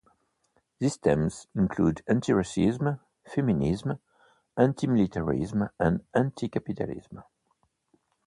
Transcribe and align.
These 0.79 0.95
themes 0.95 1.45
include 1.53 2.01
anti-racism, 2.07 2.99
feminism, 3.27 3.99
anti-militarism, 4.57 5.69
and 5.79 6.03
anti-capitalism. 6.15 7.21